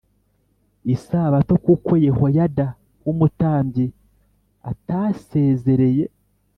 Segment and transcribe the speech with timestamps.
[0.95, 2.67] Isabato kuko yehoyada
[3.05, 3.85] w umutambyi
[4.71, 6.03] atasezereye